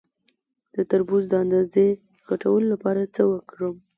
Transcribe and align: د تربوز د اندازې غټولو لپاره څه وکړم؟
د 0.75 0.75
تربوز 0.89 1.23
د 1.29 1.33
اندازې 1.43 1.85
غټولو 2.27 2.65
لپاره 2.73 3.01
څه 3.15 3.21
وکړم؟ 3.31 3.75